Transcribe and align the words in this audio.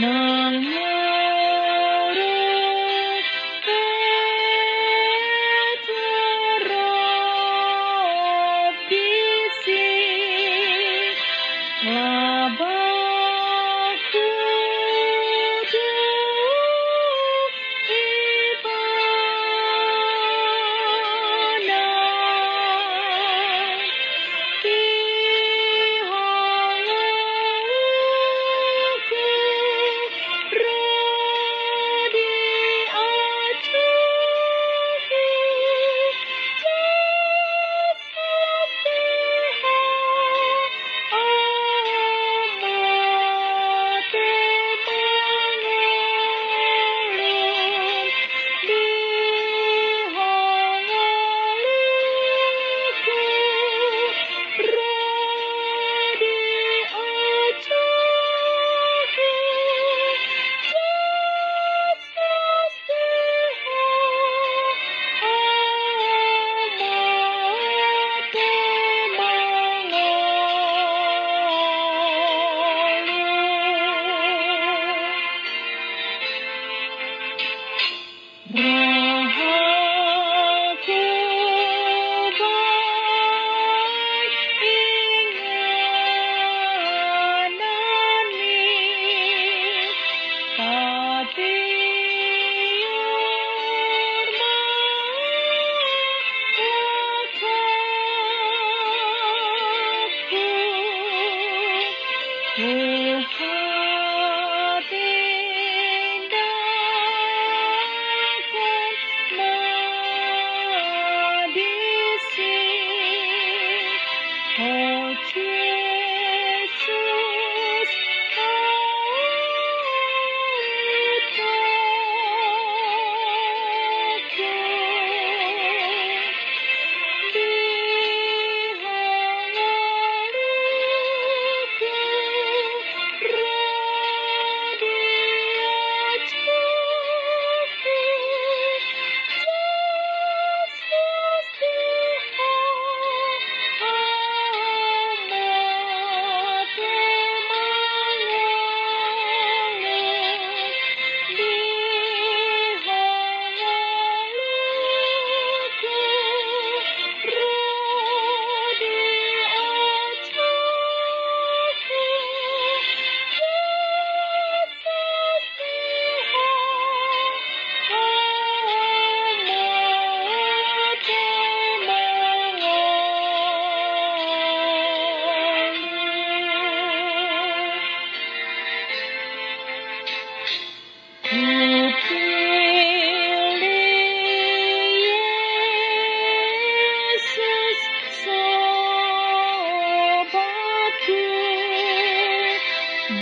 no, 0.00 0.50
no. 0.50 1.13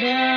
Yeah. 0.03 0.32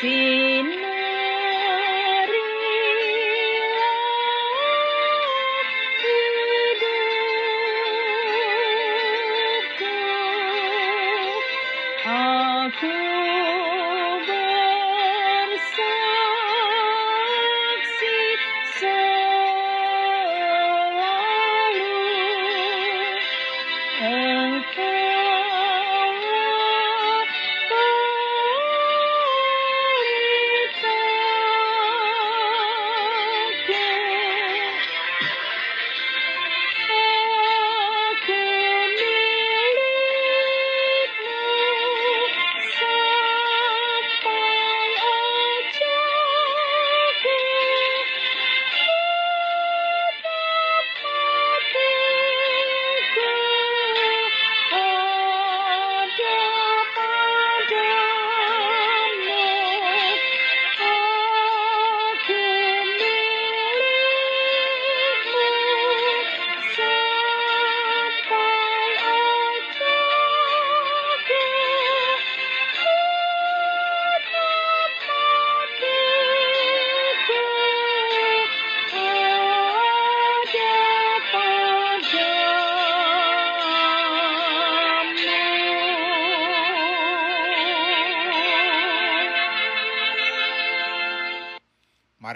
xin 0.00 0.79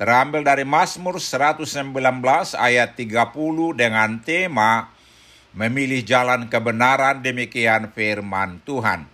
terambil 0.00 0.40
dari 0.40 0.64
Mazmur 0.64 1.20
119 1.20 1.76
ayat 2.56 2.96
30 2.96 3.36
dengan 3.76 4.16
tema 4.24 4.88
memilih 5.52 6.00
jalan 6.00 6.48
kebenaran 6.48 7.20
demikian 7.20 7.92
firman 7.92 8.64
Tuhan. 8.64 9.04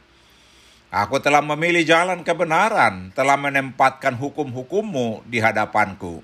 Aku 0.94 1.18
telah 1.18 1.42
memilih 1.42 1.82
jalan 1.82 2.22
kebenaran, 2.22 3.10
telah 3.18 3.34
menempatkan 3.34 4.14
hukum-hukummu 4.14 5.26
di 5.26 5.42
hadapanku. 5.42 6.22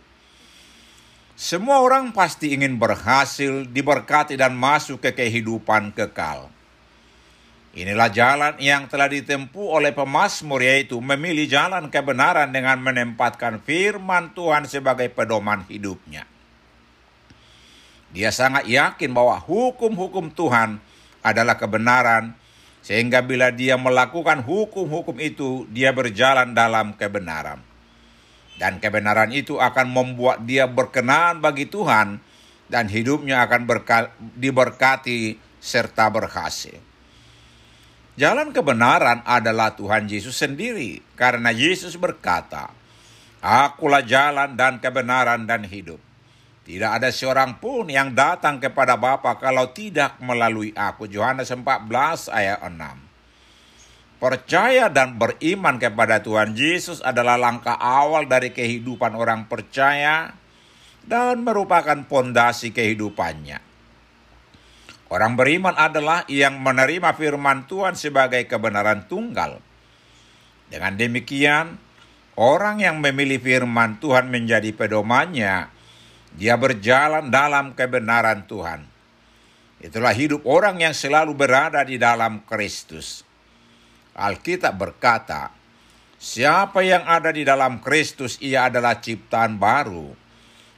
Semua 1.34 1.82
orang 1.82 2.14
pasti 2.14 2.54
ingin 2.54 2.78
berhasil, 2.78 3.66
diberkati 3.66 4.38
dan 4.38 4.54
masuk 4.54 5.02
ke 5.02 5.10
kehidupan 5.10 5.90
kekal. 5.90 6.51
Inilah 7.72 8.12
jalan 8.12 8.54
yang 8.60 8.84
telah 8.84 9.08
ditempuh 9.08 9.80
oleh 9.80 9.96
pemazmur 9.96 10.60
yaitu 10.60 11.00
memilih 11.00 11.48
jalan 11.48 11.88
kebenaran 11.88 12.52
dengan 12.52 12.76
menempatkan 12.76 13.64
firman 13.64 14.36
Tuhan 14.36 14.68
sebagai 14.68 15.08
pedoman 15.08 15.64
hidupnya. 15.64 16.28
Dia 18.12 18.28
sangat 18.28 18.68
yakin 18.68 19.16
bahwa 19.16 19.40
hukum-hukum 19.40 20.28
Tuhan 20.36 20.84
adalah 21.24 21.56
kebenaran 21.56 22.36
sehingga 22.84 23.24
bila 23.24 23.48
dia 23.48 23.80
melakukan 23.80 24.44
hukum-hukum 24.44 25.16
itu 25.16 25.64
dia 25.72 25.96
berjalan 25.96 26.52
dalam 26.52 26.92
kebenaran. 26.92 27.64
Dan 28.60 28.84
kebenaran 28.84 29.32
itu 29.32 29.56
akan 29.56 29.88
membuat 29.88 30.44
dia 30.44 30.68
berkenan 30.68 31.40
bagi 31.40 31.64
Tuhan 31.72 32.20
dan 32.68 32.84
hidupnya 32.92 33.48
akan 33.48 33.64
berka- 33.64 34.12
diberkati 34.36 35.40
serta 35.56 36.12
berhasil. 36.12 36.91
Jalan 38.12 38.52
kebenaran 38.52 39.24
adalah 39.24 39.72
Tuhan 39.72 40.04
Yesus 40.04 40.36
sendiri, 40.36 41.00
karena 41.16 41.48
Yesus 41.48 41.96
berkata, 41.96 42.68
"Akulah 43.40 44.04
jalan 44.04 44.52
dan 44.52 44.76
kebenaran 44.84 45.48
dan 45.48 45.64
hidup. 45.64 45.96
Tidak 46.68 46.92
ada 46.92 47.08
seorang 47.08 47.56
pun 47.56 47.88
yang 47.88 48.12
datang 48.12 48.60
kepada 48.60 49.00
Bapa 49.00 49.40
kalau 49.40 49.72
tidak 49.72 50.20
melalui 50.20 50.76
aku." 50.76 51.08
Yohanes 51.08 51.48
14 51.56 52.28
ayat 52.28 52.60
6. 52.60 53.00
Percaya 54.20 54.92
dan 54.92 55.16
beriman 55.16 55.80
kepada 55.80 56.20
Tuhan 56.20 56.52
Yesus 56.52 57.00
adalah 57.00 57.40
langkah 57.40 57.80
awal 57.80 58.28
dari 58.28 58.52
kehidupan 58.52 59.16
orang 59.16 59.48
percaya 59.48 60.36
dan 61.00 61.40
merupakan 61.40 61.96
pondasi 62.04 62.76
kehidupannya. 62.76 63.71
Orang 65.12 65.36
beriman 65.36 65.76
adalah 65.76 66.24
yang 66.24 66.56
menerima 66.56 67.12
firman 67.12 67.68
Tuhan 67.68 67.92
sebagai 67.92 68.48
kebenaran 68.48 69.04
tunggal. 69.04 69.60
Dengan 70.72 70.96
demikian, 70.96 71.76
orang 72.40 72.80
yang 72.80 72.96
memilih 72.96 73.36
firman 73.36 74.00
Tuhan 74.00 74.32
menjadi 74.32 74.72
pedomannya, 74.72 75.68
dia 76.32 76.56
berjalan 76.56 77.28
dalam 77.28 77.76
kebenaran 77.76 78.48
Tuhan. 78.48 78.88
Itulah 79.84 80.16
hidup 80.16 80.48
orang 80.48 80.80
yang 80.80 80.96
selalu 80.96 81.36
berada 81.36 81.84
di 81.84 82.00
dalam 82.00 82.40
Kristus. 82.48 83.20
Alkitab 84.16 84.80
berkata, 84.80 85.52
"Siapa 86.16 86.80
yang 86.80 87.04
ada 87.04 87.28
di 87.36 87.44
dalam 87.44 87.84
Kristus, 87.84 88.40
ia 88.40 88.72
adalah 88.72 88.96
ciptaan 88.96 89.60
baru." 89.60 90.21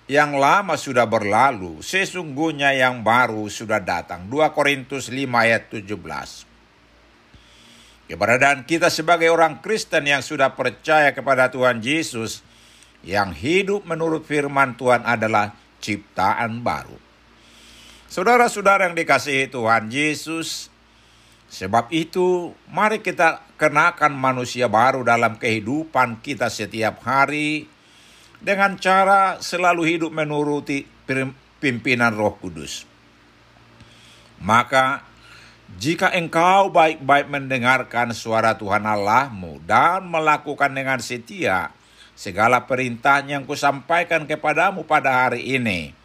Yang 0.05 0.37
lama 0.37 0.77
sudah 0.77 1.09
berlalu, 1.09 1.81
sesungguhnya 1.81 2.77
yang 2.77 3.01
baru 3.01 3.49
sudah 3.49 3.81
datang. 3.81 4.29
2 4.29 4.53
Korintus 4.53 5.09
5 5.09 5.25
ayat 5.33 5.73
17. 5.73 6.45
Keberadaan 8.05 8.69
kita 8.69 8.93
sebagai 8.93 9.33
orang 9.33 9.65
Kristen 9.65 10.05
yang 10.05 10.21
sudah 10.21 10.53
percaya 10.53 11.17
kepada 11.17 11.49
Tuhan 11.49 11.81
Yesus, 11.81 12.45
yang 13.01 13.33
hidup 13.33 13.89
menurut 13.89 14.29
firman 14.29 14.77
Tuhan 14.77 15.09
adalah 15.09 15.57
ciptaan 15.81 16.61
baru. 16.61 17.01
Saudara-saudara 18.13 18.85
yang 18.85 18.97
dikasihi 18.97 19.49
Tuhan 19.49 19.89
Yesus, 19.89 20.69
sebab 21.49 21.89
itu 21.89 22.53
mari 22.69 23.01
kita 23.01 23.41
kenakan 23.57 24.13
manusia 24.13 24.69
baru 24.69 25.01
dalam 25.01 25.41
kehidupan 25.41 26.21
kita 26.21 26.53
setiap 26.53 27.01
hari, 27.09 27.73
dengan 28.45 28.77
cara 28.77 29.41
selalu 29.41 29.97
hidup 29.97 30.13
menuruti 30.13 30.85
pimpinan 31.59 32.13
Roh 32.13 32.37
Kudus. 32.37 32.85
Maka, 34.45 35.01
jika 35.81 36.13
engkau 36.13 36.69
baik-baik 36.69 37.33
mendengarkan 37.33 38.13
suara 38.13 38.61
Tuhan 38.61 38.85
Allahmu 38.85 39.65
dan 39.65 40.05
melakukan 40.05 40.77
dengan 40.77 41.01
setia 41.01 41.73
segala 42.13 42.69
perintah 42.69 43.25
yang 43.25 43.49
kusampaikan 43.49 44.29
kepadamu 44.29 44.85
pada 44.85 45.25
hari 45.25 45.57
ini, 45.57 45.97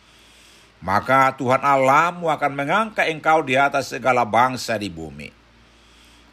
maka 0.80 1.36
Tuhan 1.36 1.60
Allahmu 1.60 2.32
akan 2.32 2.52
mengangkat 2.56 3.12
engkau 3.12 3.44
di 3.44 3.60
atas 3.60 3.92
segala 3.92 4.24
bangsa 4.24 4.80
di 4.80 4.88
bumi. 4.88 5.36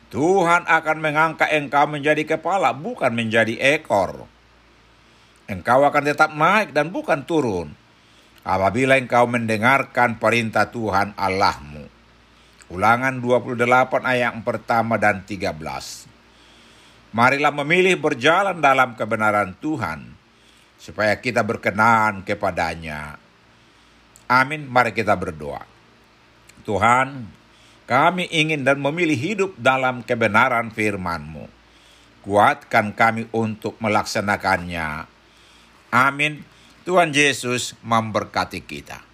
Tuhan 0.06 0.70
akan 0.70 0.96
mengangkat 1.02 1.50
engkau 1.50 1.90
menjadi 1.90 2.38
kepala, 2.38 2.70
bukan 2.70 3.10
menjadi 3.10 3.58
ekor 3.74 4.30
Engkau 5.46 5.86
akan 5.86 6.02
tetap 6.02 6.34
naik 6.34 6.74
dan 6.74 6.90
bukan 6.90 7.22
turun. 7.22 7.70
apabila 8.46 8.94
engkau 8.94 9.26
mendengarkan 9.26 10.22
perintah 10.22 10.70
Tuhan 10.70 11.18
Allahmu. 11.18 11.82
Ulangan 12.70 13.18
28 13.18 14.06
ayat 14.06 14.38
pertama 14.46 14.94
dan 14.94 15.26
13. 15.26 15.50
Marilah 17.10 17.50
memilih 17.50 17.98
berjalan 17.98 18.62
dalam 18.62 18.94
kebenaran 18.94 19.54
Tuhan, 19.58 20.14
supaya 20.78 21.18
kita 21.18 21.42
berkenan 21.42 22.22
kepadanya. 22.22 23.18
Amin, 24.26 24.66
mari 24.66 24.90
kita 24.90 25.14
berdoa. 25.14 25.62
Tuhan, 26.66 27.30
kami 27.86 28.26
ingin 28.30 28.66
dan 28.66 28.82
memilih 28.82 29.14
hidup 29.14 29.50
dalam 29.54 30.02
kebenaran 30.02 30.74
firman-Mu. 30.74 31.46
Kuatkan 32.26 32.90
kami 32.90 33.30
untuk 33.30 33.78
melaksanakannya. 33.78 35.15
Amin. 35.96 36.44
Tuhan 36.84 37.16
Yesus 37.16 37.72
memberkati 37.80 38.60
kita. 38.60 39.05